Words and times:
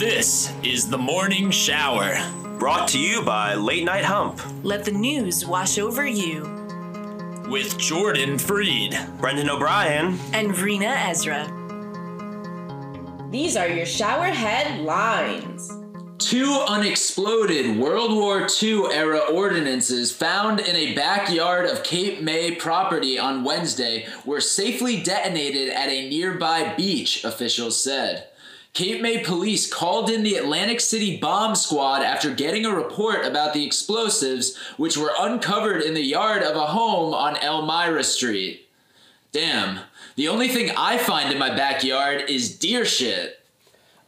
This 0.00 0.50
is 0.62 0.88
the 0.88 0.96
morning 0.96 1.50
shower. 1.50 2.16
Brought 2.58 2.88
to 2.88 2.98
you 2.98 3.20
by 3.20 3.52
Late 3.52 3.84
Night 3.84 4.06
Hump. 4.06 4.40
Let 4.62 4.86
the 4.86 4.92
news 4.92 5.44
wash 5.44 5.78
over 5.78 6.06
you. 6.06 6.40
With 7.50 7.76
Jordan 7.76 8.38
Fried, 8.38 8.96
Brendan 9.18 9.50
O'Brien, 9.50 10.18
and 10.32 10.52
Reena 10.52 11.06
Ezra. 11.06 11.44
These 13.30 13.58
are 13.58 13.68
your 13.68 13.84
shower 13.84 14.28
headlines. 14.28 15.70
Two 16.16 16.64
unexploded 16.66 17.76
World 17.78 18.12
War 18.12 18.46
II 18.62 18.84
era 18.94 19.18
ordinances 19.30 20.10
found 20.10 20.60
in 20.60 20.76
a 20.76 20.94
backyard 20.94 21.66
of 21.68 21.82
Cape 21.82 22.22
May 22.22 22.54
property 22.54 23.18
on 23.18 23.44
Wednesday 23.44 24.06
were 24.24 24.40
safely 24.40 25.02
detonated 25.02 25.68
at 25.68 25.90
a 25.90 26.08
nearby 26.08 26.72
beach, 26.74 27.22
officials 27.22 27.84
said. 27.84 28.29
Cape 28.72 29.02
May 29.02 29.22
police 29.24 29.72
called 29.72 30.08
in 30.10 30.22
the 30.22 30.36
Atlantic 30.36 30.80
City 30.80 31.16
bomb 31.16 31.56
squad 31.56 32.02
after 32.02 32.32
getting 32.32 32.64
a 32.64 32.74
report 32.74 33.26
about 33.26 33.52
the 33.52 33.66
explosives, 33.66 34.56
which 34.76 34.96
were 34.96 35.12
uncovered 35.18 35.82
in 35.82 35.94
the 35.94 36.04
yard 36.04 36.42
of 36.42 36.54
a 36.54 36.66
home 36.66 37.12
on 37.12 37.36
Elmira 37.38 38.04
Street. 38.04 38.68
Damn, 39.32 39.80
the 40.14 40.28
only 40.28 40.48
thing 40.48 40.70
I 40.76 40.98
find 40.98 41.32
in 41.32 41.38
my 41.38 41.54
backyard 41.54 42.30
is 42.30 42.56
deer 42.56 42.84
shit. 42.84 43.39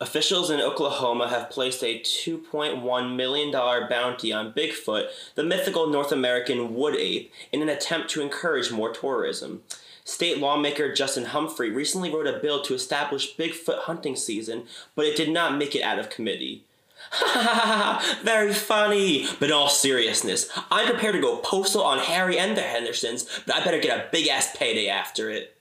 Officials 0.02 0.50
in 0.50 0.60
Oklahoma 0.60 1.28
have 1.28 1.48
placed 1.48 1.84
a 1.84 2.00
$2.1 2.00 3.14
million 3.14 3.52
bounty 3.52 4.32
on 4.32 4.52
Bigfoot, 4.52 5.06
the 5.36 5.44
mythical 5.44 5.86
North 5.86 6.10
American 6.10 6.74
wood 6.74 6.96
ape, 6.96 7.32
in 7.52 7.62
an 7.62 7.68
attempt 7.68 8.10
to 8.10 8.20
encourage 8.20 8.72
more 8.72 8.92
tourism. 8.92 9.62
State 10.02 10.38
lawmaker 10.38 10.92
Justin 10.92 11.26
Humphrey 11.26 11.70
recently 11.70 12.12
wrote 12.12 12.26
a 12.26 12.40
bill 12.40 12.62
to 12.62 12.74
establish 12.74 13.36
Bigfoot 13.36 13.82
hunting 13.82 14.16
season, 14.16 14.64
but 14.96 15.06
it 15.06 15.16
did 15.16 15.30
not 15.30 15.56
make 15.56 15.76
it 15.76 15.82
out 15.82 16.00
of 16.00 16.10
committee. 16.10 16.64
Very 18.24 18.52
funny. 18.52 19.28
But 19.38 19.50
in 19.50 19.54
all 19.54 19.68
seriousness, 19.68 20.50
I'm 20.68 20.88
prepared 20.88 21.14
to 21.14 21.20
go 21.20 21.36
postal 21.36 21.84
on 21.84 22.00
Harry 22.00 22.40
and 22.40 22.56
the 22.56 22.62
Hendersons, 22.62 23.42
but 23.46 23.54
I 23.54 23.64
better 23.64 23.78
get 23.78 23.96
a 23.96 24.10
big 24.10 24.26
ass 24.26 24.56
payday 24.56 24.88
after 24.88 25.30
it. 25.30 25.56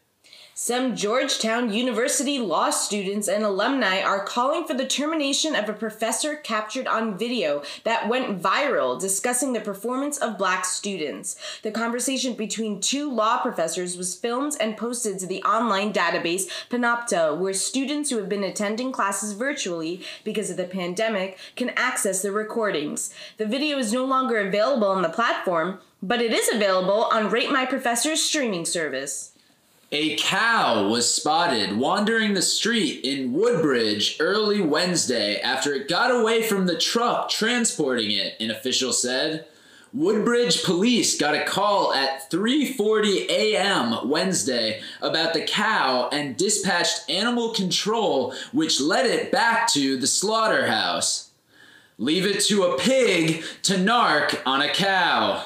Some 0.53 0.97
Georgetown 0.97 1.71
University 1.71 2.37
law 2.37 2.71
students 2.71 3.29
and 3.29 3.45
alumni 3.45 4.01
are 4.01 4.25
calling 4.25 4.65
for 4.65 4.73
the 4.73 4.85
termination 4.85 5.55
of 5.55 5.69
a 5.69 5.73
professor 5.73 6.35
captured 6.35 6.87
on 6.87 7.17
video 7.17 7.63
that 7.85 8.09
went 8.09 8.41
viral 8.41 8.99
discussing 8.99 9.53
the 9.53 9.61
performance 9.61 10.17
of 10.17 10.37
black 10.37 10.65
students. 10.65 11.37
The 11.63 11.71
conversation 11.71 12.33
between 12.33 12.81
two 12.81 13.09
law 13.09 13.41
professors 13.41 13.95
was 13.95 14.13
filmed 14.13 14.57
and 14.59 14.75
posted 14.75 15.19
to 15.19 15.25
the 15.25 15.41
online 15.43 15.93
database 15.93 16.49
Panopto, 16.69 17.37
where 17.37 17.53
students 17.53 18.09
who 18.09 18.17
have 18.17 18.27
been 18.27 18.43
attending 18.43 18.91
classes 18.91 19.31
virtually 19.31 20.03
because 20.25 20.49
of 20.49 20.57
the 20.57 20.65
pandemic 20.65 21.37
can 21.55 21.69
access 21.77 22.21
the 22.21 22.33
recordings. 22.33 23.13
The 23.37 23.45
video 23.45 23.77
is 23.77 23.93
no 23.93 24.03
longer 24.03 24.37
available 24.37 24.89
on 24.89 25.01
the 25.01 25.09
platform, 25.09 25.79
but 26.03 26.21
it 26.21 26.33
is 26.33 26.53
available 26.53 27.05
on 27.05 27.29
Rate 27.29 27.53
My 27.53 27.65
Professor's 27.65 28.21
streaming 28.21 28.65
service. 28.65 29.31
A 29.93 30.15
cow 30.15 30.87
was 30.87 31.13
spotted 31.13 31.75
wandering 31.75 32.33
the 32.33 32.41
street 32.41 33.03
in 33.03 33.33
Woodbridge 33.33 34.15
early 34.21 34.61
Wednesday 34.61 35.41
after 35.41 35.73
it 35.73 35.89
got 35.89 36.11
away 36.11 36.43
from 36.43 36.65
the 36.65 36.77
truck 36.77 37.27
transporting 37.27 38.11
it, 38.11 38.37
an 38.39 38.51
official 38.51 38.93
said. 38.93 39.47
Woodbridge 39.93 40.63
police 40.63 41.19
got 41.19 41.35
a 41.35 41.43
call 41.43 41.93
at 41.93 42.31
3:40 42.31 43.27
a.m. 43.27 44.09
Wednesday 44.09 44.81
about 45.01 45.33
the 45.33 45.43
cow 45.43 46.07
and 46.13 46.37
dispatched 46.37 47.09
animal 47.09 47.53
control 47.53 48.33
which 48.53 48.79
led 48.79 49.05
it 49.05 49.29
back 49.29 49.67
to 49.73 49.97
the 49.97 50.07
slaughterhouse. 50.07 51.31
Leave 51.97 52.25
it 52.25 52.39
to 52.45 52.63
a 52.63 52.77
pig 52.77 53.43
to 53.63 53.73
narc 53.73 54.41
on 54.45 54.61
a 54.61 54.73
cow. 54.73 55.45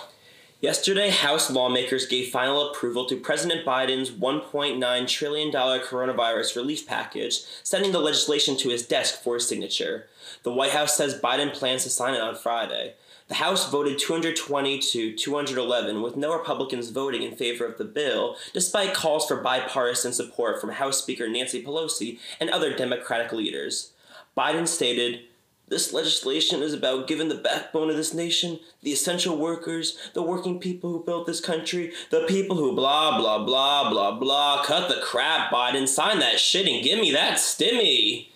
Yesterday, 0.65 1.11
House 1.11 1.51
lawmakers 1.51 2.07
gave 2.07 2.31
final 2.31 2.71
approval 2.71 3.05
to 3.05 3.17
President 3.17 3.63
Biden's 3.63 4.09
$1.9 4.09 5.07
trillion 5.07 5.51
coronavirus 5.51 6.55
relief 6.55 6.87
package, 6.87 7.41
sending 7.61 7.91
the 7.91 7.99
legislation 7.99 8.57
to 8.57 8.69
his 8.69 8.83
desk 8.83 9.21
for 9.21 9.35
his 9.35 9.47
signature. 9.47 10.07
The 10.41 10.51
White 10.51 10.71
House 10.71 10.97
says 10.97 11.21
Biden 11.21 11.53
plans 11.53 11.83
to 11.83 11.91
sign 11.91 12.15
it 12.15 12.21
on 12.21 12.33
Friday. 12.33 12.95
The 13.27 13.35
House 13.35 13.69
voted 13.69 13.99
220 13.99 14.79
to 14.79 15.15
211, 15.15 16.01
with 16.01 16.17
no 16.17 16.35
Republicans 16.35 16.89
voting 16.89 17.21
in 17.21 17.35
favor 17.35 17.67
of 17.67 17.77
the 17.77 17.85
bill, 17.85 18.35
despite 18.51 18.95
calls 18.95 19.27
for 19.27 19.35
bipartisan 19.35 20.13
support 20.13 20.59
from 20.59 20.71
House 20.71 20.97
Speaker 20.97 21.29
Nancy 21.29 21.63
Pelosi 21.63 22.17
and 22.39 22.49
other 22.49 22.75
Democratic 22.75 23.31
leaders. 23.31 23.91
Biden 24.35 24.67
stated, 24.67 25.25
this 25.67 25.93
legislation 25.93 26.61
is 26.61 26.73
about 26.73 27.07
giving 27.07 27.27
the 27.27 27.35
backbone 27.35 27.89
of 27.89 27.95
this 27.95 28.13
nation, 28.13 28.59
the 28.83 28.91
essential 28.91 29.35
workers, 29.35 29.97
the 30.13 30.21
working 30.21 30.59
people 30.59 30.91
who 30.91 31.03
built 31.03 31.25
this 31.25 31.41
country, 31.41 31.91
the 32.11 32.25
people 32.27 32.55
who 32.57 32.75
blah, 32.75 33.17
blah, 33.17 33.43
blah, 33.43 33.89
blah, 33.89 34.11
blah. 34.11 34.63
Cut 34.63 34.89
the 34.89 35.01
crap, 35.01 35.51
Biden. 35.51 35.87
Sign 35.87 36.19
that 36.19 36.39
shit 36.39 36.67
and 36.67 36.83
give 36.83 36.99
me 36.99 37.11
that 37.11 37.37
stimmy. 37.37 38.29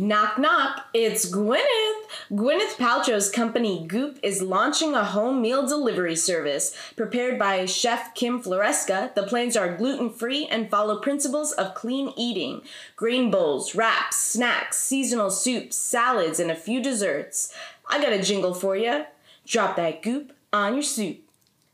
Knock 0.00 0.38
knock, 0.38 0.86
it's 0.94 1.30
Gwyneth. 1.30 2.04
Gwyneth 2.32 2.76
Paltrow's 2.78 3.28
company 3.28 3.84
Goop 3.86 4.18
is 4.22 4.40
launching 4.40 4.94
a 4.94 5.04
home 5.04 5.42
meal 5.42 5.66
delivery 5.66 6.16
service. 6.16 6.74
Prepared 6.96 7.38
by 7.38 7.66
chef 7.66 8.14
Kim 8.14 8.42
Floresca, 8.42 9.14
the 9.14 9.24
plans 9.24 9.58
are 9.58 9.76
gluten 9.76 10.08
free 10.08 10.46
and 10.46 10.70
follow 10.70 11.00
principles 11.00 11.52
of 11.52 11.74
clean 11.74 12.14
eating 12.16 12.62
grain 12.96 13.30
bowls, 13.30 13.74
wraps, 13.74 14.16
snacks, 14.16 14.78
seasonal 14.78 15.30
soups, 15.30 15.76
salads, 15.76 16.40
and 16.40 16.50
a 16.50 16.56
few 16.56 16.82
desserts. 16.82 17.54
I 17.86 18.00
got 18.00 18.14
a 18.14 18.22
jingle 18.22 18.54
for 18.54 18.74
you. 18.74 19.04
Drop 19.46 19.76
that 19.76 20.02
goop 20.02 20.32
on 20.50 20.72
your 20.72 20.82
soup. 20.82 21.18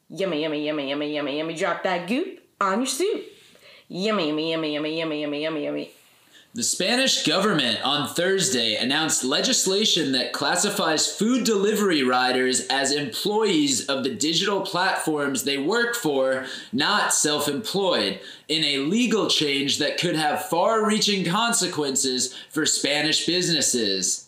Yummy, 0.09 0.43
yummy, 0.43 0.67
yummy, 0.67 0.89
yummy, 0.91 1.15
yummy, 1.15 1.39
yummy. 1.39 1.55
Drop 1.55 1.85
that 1.85 2.09
goop 2.09 2.41
on 2.61 2.79
your 2.79 2.87
soup. 2.87 3.25
Yummy, 3.87 4.27
yummy, 4.27 4.51
yummy, 4.51 4.75
yummy, 4.75 4.99
yummy, 4.99 5.21
yummy, 5.21 5.43
yummy, 5.45 5.65
yummy. 5.65 5.91
The 6.57 6.63
Spanish 6.63 7.23
government 7.27 7.85
on 7.85 8.09
Thursday 8.09 8.77
announced 8.77 9.23
legislation 9.23 10.13
that 10.13 10.33
classifies 10.33 11.07
food 11.07 11.45
delivery 11.45 12.03
riders 12.03 12.67
as 12.69 12.93
employees 12.93 13.85
of 13.89 14.05
the 14.05 14.15
digital 14.15 14.63
platforms 14.63 15.45
they 15.45 15.59
work 15.59 15.95
for, 15.95 16.47
not 16.73 17.13
self 17.13 17.47
employed, 17.47 18.21
in 18.49 18.65
a 18.65 18.79
legal 18.79 19.29
change 19.29 19.77
that 19.81 19.99
could 19.99 20.17
have 20.17 20.49
far 20.49 20.87
reaching 20.87 21.27
consequences 21.27 22.35
for 22.49 22.65
Spanish 22.65 23.27
businesses. 23.27 24.27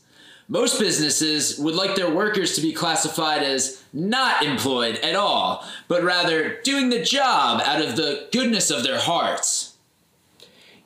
Most 0.48 0.78
businesses 0.78 1.58
would 1.58 1.76
like 1.76 1.96
their 1.96 2.14
workers 2.14 2.54
to 2.56 2.60
be 2.60 2.74
classified 2.74 3.42
as 3.42 3.82
not 3.94 4.42
employed 4.42 4.96
at 4.96 5.14
all, 5.14 5.66
but 5.88 6.04
rather 6.04 6.60
doing 6.60 6.90
the 6.90 7.02
job 7.02 7.62
out 7.64 7.80
of 7.80 7.96
the 7.96 8.28
goodness 8.32 8.70
of 8.70 8.82
their 8.82 9.00
hearts. 9.00 9.67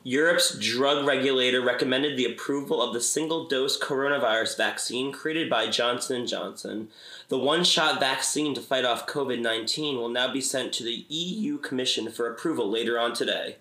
Europe's 0.05 0.59
drug 0.59 1.07
regulator 1.07 1.61
recommended 1.61 2.17
the 2.17 2.25
approval 2.25 2.81
of 2.81 2.93
the 2.93 2.99
single-dose 2.99 3.79
coronavirus 3.79 4.57
vaccine 4.57 5.13
created 5.13 5.49
by 5.49 5.69
Johnson 5.69 6.25
& 6.25 6.27
Johnson. 6.27 6.89
The 7.29 7.37
one-shot 7.37 8.01
vaccine 8.01 8.53
to 8.55 8.61
fight 8.61 8.83
off 8.83 9.07
COVID-19 9.07 9.95
will 9.95 10.09
now 10.09 10.31
be 10.31 10.41
sent 10.41 10.73
to 10.73 10.83
the 10.83 11.05
EU 11.07 11.57
Commission 11.57 12.11
for 12.11 12.29
approval 12.29 12.69
later 12.69 12.99
on 12.99 13.13
today. 13.13 13.55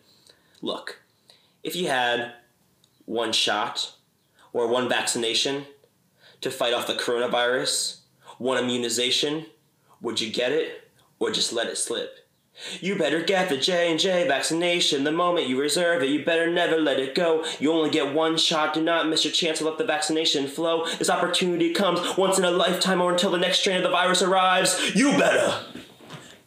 Look, 0.60 1.00
if 1.62 1.76
you 1.76 1.86
had 1.86 2.32
one 3.04 3.32
shot 3.32 3.92
or 4.52 4.66
one 4.66 4.88
vaccination 4.88 5.66
to 6.40 6.50
fight 6.50 6.74
off 6.74 6.88
the 6.88 6.94
coronavirus, 6.94 7.98
one 8.38 8.58
immunization, 8.58 9.46
would 10.00 10.20
you 10.20 10.32
get 10.32 10.50
it 10.50 10.88
or 11.20 11.30
just 11.30 11.52
let 11.52 11.68
it 11.68 11.78
slip? 11.78 12.21
You 12.80 12.96
better 12.96 13.22
get 13.22 13.48
the 13.48 13.56
J&J 13.56 14.28
vaccination 14.28 15.04
the 15.04 15.12
moment 15.12 15.48
you 15.48 15.60
reserve 15.60 16.02
it. 16.02 16.10
You 16.10 16.24
better 16.24 16.50
never 16.50 16.78
let 16.78 17.00
it 17.00 17.14
go. 17.14 17.44
You 17.58 17.72
only 17.72 17.90
get 17.90 18.14
one 18.14 18.36
shot. 18.36 18.74
Do 18.74 18.82
not 18.82 19.08
miss 19.08 19.24
your 19.24 19.32
chance 19.32 19.58
to 19.58 19.64
let 19.64 19.78
the 19.78 19.84
vaccination 19.84 20.46
flow. 20.46 20.86
This 20.98 21.10
opportunity 21.10 21.72
comes 21.72 22.16
once 22.16 22.38
in 22.38 22.44
a 22.44 22.50
lifetime 22.50 23.00
or 23.00 23.12
until 23.12 23.30
the 23.30 23.38
next 23.38 23.60
strain 23.60 23.78
of 23.78 23.82
the 23.82 23.90
virus 23.90 24.22
arrives. 24.22 24.94
You 24.94 25.12
better. 25.12 25.64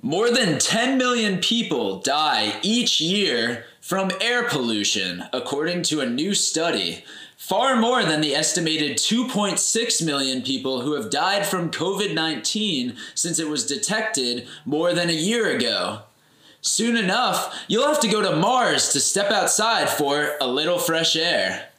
More 0.02 0.30
than 0.30 0.60
10 0.60 0.98
million 1.00 1.40
people 1.40 2.00
die 2.00 2.60
each 2.62 3.02
year 3.02 3.66
from 3.82 4.12
air 4.22 4.44
pollution, 4.44 5.24
according 5.34 5.84
to 5.84 6.02
a 6.02 6.06
new 6.06 6.34
study. 6.34 7.04
Far 7.38 7.76
more 7.76 8.04
than 8.04 8.22
the 8.22 8.34
estimated 8.34 8.98
2.6 8.98 10.06
million 10.06 10.42
people 10.42 10.82
who 10.82 10.94
have 10.94 11.10
died 11.10 11.46
from 11.46 11.70
COVID 11.70 12.14
19 12.14 12.96
since 13.14 13.40
it 13.40 13.50
was 13.50 13.66
detected 13.66 14.48
more 14.66 14.94
than 14.94 15.10
a 15.10 15.14
year 15.14 15.56
ago. 15.56 16.04
Soon 16.62 16.96
enough, 16.98 17.54
you'll 17.68 17.88
have 17.88 18.00
to 18.00 18.08
go 18.08 18.22
to 18.22 18.36
Mars 18.36 18.92
to 18.94 19.00
step 19.00 19.32
outside 19.32 19.90
for 19.90 20.36
a 20.42 20.48
little 20.48 20.80
fresh 20.80 21.16
air. 21.16 21.70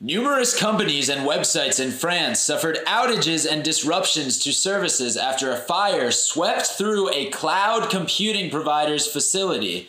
Numerous 0.00 0.58
companies 0.58 1.08
and 1.08 1.28
websites 1.28 1.78
in 1.78 1.92
France 1.92 2.40
suffered 2.40 2.78
outages 2.88 3.48
and 3.48 3.62
disruptions 3.62 4.36
to 4.40 4.52
services 4.52 5.16
after 5.16 5.52
a 5.52 5.56
fire 5.56 6.10
swept 6.10 6.66
through 6.66 7.08
a 7.12 7.30
cloud 7.30 7.88
computing 7.88 8.50
provider's 8.50 9.06
facility. 9.06 9.88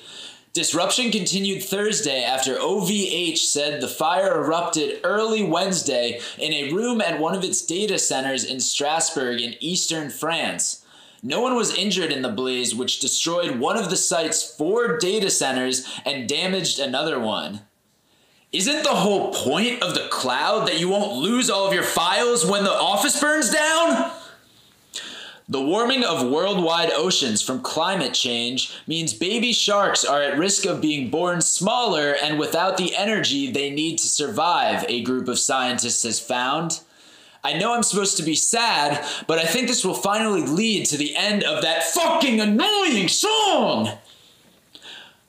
Disruption 0.53 1.09
continued 1.09 1.63
Thursday 1.63 2.23
after 2.23 2.57
OVH 2.57 3.39
said 3.39 3.81
the 3.81 3.88
fire 3.88 4.39
erupted 4.39 5.00
early 5.03 5.41
Wednesday 5.44 6.19
in 6.38 6.53
a 6.53 6.71
room 6.71 7.01
at 7.01 7.19
one 7.19 7.33
of 7.33 7.44
its 7.44 7.65
data 7.65 7.97
centers 7.97 8.44
in 8.44 8.59
Strasbourg 8.59 9.41
in 9.41 9.55
eastern 9.59 10.11
France. 10.11 10.85
No 11.23 11.41
one 11.41 11.55
was 11.55 11.73
injured 11.73 12.11
in 12.11 12.21
the 12.21 12.29
blaze, 12.29 12.75
which 12.75 13.00
destroyed 13.00 13.57
one 13.57 13.77
of 13.77 13.89
the 13.89 13.97
site's 13.97 14.55
four 14.55 15.00
data 15.00 15.31
centers 15.31 15.89
and 16.05 16.29
damaged 16.29 16.77
another 16.77 17.19
one. 17.19 17.61
Isn't 18.51 18.83
the 18.83 18.89
whole 18.89 19.33
point 19.33 19.81
of 19.81 19.95
the 19.95 20.07
cloud 20.11 20.67
that 20.67 20.79
you 20.79 20.88
won't 20.88 21.13
lose 21.13 21.49
all 21.49 21.65
of 21.65 21.73
your 21.73 21.81
files 21.81 22.45
when 22.45 22.63
the 22.63 22.71
office 22.71 23.19
burns 23.19 23.49
down? 23.49 24.11
The 25.50 25.62
warming 25.62 26.06
of 26.06 26.30
worldwide 26.30 26.92
oceans 26.94 27.42
from 27.42 27.62
climate 27.62 28.13
change 28.13 28.74
means 28.88 29.13
baby 29.13 29.51
sharks 29.51 30.06
are 30.06 30.22
at 30.22 30.38
risk 30.38 30.66
of 30.66 30.80
being 30.80 31.10
born 31.10 31.42
smaller 31.42 32.16
and 32.22 32.40
without 32.40 32.78
the 32.78 32.95
energy 32.95 33.51
they 33.51 33.69
need 33.69 33.98
to 34.00 34.07
survive, 34.07 34.86
a 34.88 35.04
group 35.04 35.28
of 35.28 35.38
scientists 35.38 36.04
has 36.04 36.18
found. 36.18 36.80
I 37.44 37.57
know 37.57 37.74
I'm 37.74 37.84
supposed 37.84 38.16
to 38.18 38.24
be 38.24 38.36
sad, 38.36 39.06
but 39.28 39.38
I 39.38 39.44
think 39.44 39.68
this 39.68 39.84
will 39.84 39.94
finally 39.94 40.44
lead 40.44 40.86
to 40.88 40.98
the 40.98 41.13
end 41.13 41.44
of 41.44 41.62
that 41.62 41.84
fucking 41.84 42.40
annoying 42.40 43.10
song! 43.10 43.98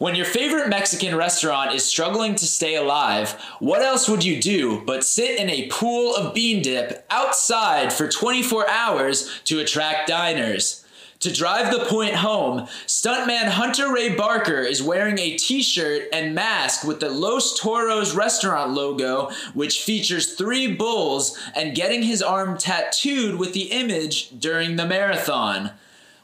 When 0.04 0.16
your 0.16 0.26
favorite 0.26 0.68
Mexican 0.68 1.16
restaurant 1.16 1.72
is 1.72 1.82
struggling 1.82 2.34
to 2.34 2.44
stay 2.44 2.74
alive, 2.74 3.40
what 3.58 3.80
else 3.80 4.06
would 4.06 4.22
you 4.22 4.38
do 4.38 4.82
but 4.84 5.02
sit 5.02 5.40
in 5.40 5.48
a 5.48 5.66
pool 5.68 6.14
of 6.14 6.34
bean 6.34 6.60
dip 6.60 7.06
outside 7.08 7.90
for 7.90 8.06
24 8.06 8.68
hours 8.68 9.40
to 9.44 9.60
attract 9.60 10.06
diners? 10.06 10.84
To 11.20 11.32
drive 11.32 11.72
the 11.72 11.86
point 11.86 12.16
home, 12.16 12.66
stuntman 12.86 13.48
Hunter 13.48 13.94
Ray 13.94 14.14
Barker 14.14 14.60
is 14.60 14.82
wearing 14.82 15.18
a 15.18 15.38
t 15.38 15.62
shirt 15.62 16.06
and 16.12 16.34
mask 16.34 16.86
with 16.86 17.00
the 17.00 17.08
Los 17.08 17.58
Toros 17.58 18.14
restaurant 18.14 18.72
logo, 18.72 19.30
which 19.54 19.80
features 19.80 20.34
three 20.34 20.70
bulls, 20.70 21.38
and 21.56 21.74
getting 21.74 22.02
his 22.02 22.20
arm 22.20 22.58
tattooed 22.58 23.36
with 23.36 23.54
the 23.54 23.72
image 23.72 24.38
during 24.38 24.76
the 24.76 24.84
marathon. 24.84 25.70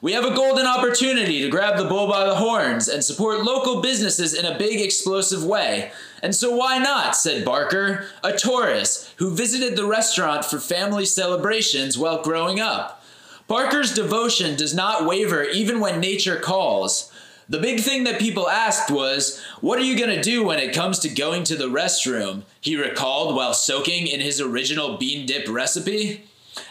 We 0.02 0.12
have 0.14 0.25
a 0.25 0.35
golden 0.35 0.64
opportunity 0.64 1.43
to 1.43 1.50
grab 1.50 1.76
the 1.76 1.85
bull 1.85 2.08
by 2.08 2.25
the 2.25 2.37
horns 2.37 2.88
and 2.88 3.05
support 3.05 3.44
local 3.44 3.82
businesses 3.82 4.32
in 4.32 4.47
a 4.47 4.56
big 4.56 4.81
explosive 4.81 5.44
way. 5.44 5.93
And 6.23 6.35
so 6.35 6.56
why 6.56 6.79
not, 6.79 7.14
said 7.14 7.44
Barker, 7.44 8.06
a 8.25 8.32
tourist 8.32 9.12
who 9.17 9.35
visited 9.35 9.76
the 9.76 9.85
restaurant 9.85 10.47
for 10.47 10.58
family 10.58 11.05
celebrations 11.05 11.99
while 11.99 12.23
growing 12.23 12.61
up. 12.61 13.05
Barker's 13.47 13.93
devotion 13.93 14.56
does 14.56 14.73
not 14.73 15.05
waver 15.05 15.44
even 15.44 15.81
when 15.81 16.00
nature 16.00 16.37
calls. 16.37 17.12
The 17.50 17.58
big 17.58 17.81
thing 17.81 18.05
that 18.05 18.20
people 18.20 18.49
asked 18.49 18.91
was, 18.91 19.43
What 19.61 19.79
are 19.79 19.85
you 19.85 19.99
going 19.99 20.17
to 20.17 20.23
do 20.23 20.44
when 20.44 20.61
it 20.61 20.73
comes 20.73 20.99
to 21.00 21.11
going 21.11 21.44
to 21.44 21.56
the 21.56 21.69
restroom? 21.69 22.44
He 22.61 22.75
recalled 22.75 23.37
while 23.37 23.53
soaking 23.53 24.06
in 24.06 24.20
his 24.20 24.41
original 24.41 24.96
bean 24.96 25.26
dip 25.26 25.46
recipe. 25.46 26.25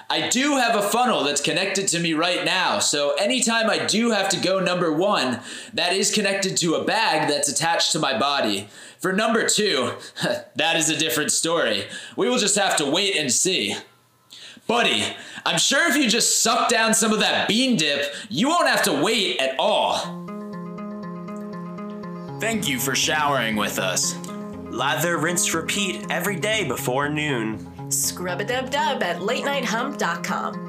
I 0.09 0.29
do 0.29 0.57
have 0.57 0.75
a 0.75 0.81
funnel 0.81 1.23
that's 1.23 1.41
connected 1.41 1.87
to 1.89 1.99
me 1.99 2.13
right 2.13 2.43
now, 2.43 2.79
so 2.79 3.13
anytime 3.15 3.69
I 3.69 3.85
do 3.85 4.11
have 4.11 4.29
to 4.29 4.39
go 4.39 4.59
number 4.59 4.91
one, 4.91 5.41
that 5.73 5.93
is 5.93 6.13
connected 6.13 6.57
to 6.57 6.75
a 6.75 6.83
bag 6.83 7.29
that's 7.29 7.49
attached 7.49 7.91
to 7.93 7.99
my 7.99 8.17
body. 8.17 8.67
For 8.99 9.13
number 9.13 9.47
two, 9.47 9.93
that 10.55 10.75
is 10.75 10.89
a 10.89 10.97
different 10.97 11.31
story. 11.31 11.85
We 12.15 12.29
will 12.29 12.37
just 12.37 12.57
have 12.57 12.75
to 12.77 12.89
wait 12.89 13.15
and 13.15 13.31
see. 13.31 13.75
Buddy, 14.67 15.03
I'm 15.45 15.57
sure 15.57 15.89
if 15.89 15.95
you 15.95 16.07
just 16.07 16.43
suck 16.43 16.69
down 16.69 16.93
some 16.93 17.11
of 17.11 17.21
that 17.21 17.47
bean 17.47 17.75
dip, 17.75 18.13
you 18.29 18.49
won't 18.49 18.67
have 18.67 18.83
to 18.83 19.01
wait 19.01 19.39
at 19.39 19.55
all. 19.57 19.95
Thank 22.39 22.69
you 22.69 22.79
for 22.79 22.95
showering 22.95 23.55
with 23.55 23.79
us. 23.79 24.15
Lather, 24.69 25.17
rinse, 25.17 25.53
repeat 25.53 26.05
every 26.09 26.35
day 26.35 26.67
before 26.67 27.09
noon. 27.09 27.78
Scrub 27.89 28.41
a 28.41 28.45
dub 28.45 28.69
dub 28.69 29.03
at 29.03 29.17
latenighthump.com. 29.17 30.68